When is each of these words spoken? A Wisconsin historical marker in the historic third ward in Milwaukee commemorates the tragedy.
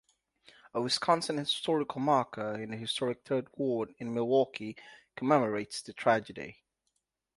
A 0.73 0.81
Wisconsin 0.81 1.37
historical 1.37 2.01
marker 2.01 2.55
in 2.55 2.71
the 2.71 2.75
historic 2.75 3.21
third 3.23 3.47
ward 3.53 3.93
in 3.99 4.11
Milwaukee 4.15 4.75
commemorates 5.15 5.83
the 5.83 5.93
tragedy. 5.93 6.63